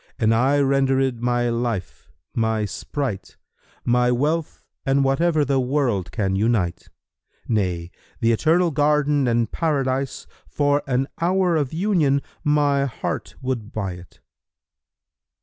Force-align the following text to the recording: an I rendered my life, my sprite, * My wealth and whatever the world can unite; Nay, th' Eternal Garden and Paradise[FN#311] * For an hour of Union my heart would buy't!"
an 0.17 0.33
I 0.33 0.57
rendered 0.57 1.21
my 1.21 1.51
life, 1.51 2.09
my 2.33 2.65
sprite, 2.65 3.37
* 3.63 3.85
My 3.99 4.11
wealth 4.11 4.63
and 4.83 5.03
whatever 5.03 5.45
the 5.45 5.59
world 5.59 6.11
can 6.11 6.35
unite; 6.35 6.89
Nay, 7.47 7.91
th' 8.19 8.25
Eternal 8.25 8.71
Garden 8.71 9.27
and 9.27 9.51
Paradise[FN#311] 9.51 10.25
* 10.41 10.45
For 10.57 10.81
an 10.87 11.07
hour 11.19 11.55
of 11.55 11.71
Union 11.71 12.23
my 12.43 12.85
heart 12.85 13.35
would 13.43 13.71
buy't!" 13.71 14.21